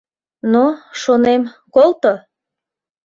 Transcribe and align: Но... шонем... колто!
Но... 0.51 0.65
шонем... 1.01 1.43
колто! 1.73 2.13